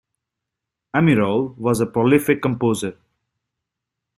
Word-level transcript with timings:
Amirov 0.95 1.57
was 1.59 1.79
a 1.79 1.85
prolific 1.85 2.41
composer. 2.41 2.97